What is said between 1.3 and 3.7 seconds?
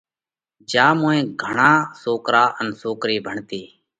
گھڻا سوڪرا ان سوڪري ڀڻتي۔